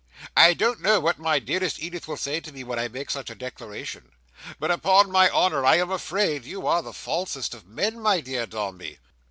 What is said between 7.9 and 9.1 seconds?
my dear Dombey."